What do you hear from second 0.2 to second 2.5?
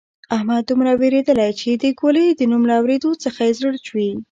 احمد دومره وېرېدلۍ چې د ګولۍ د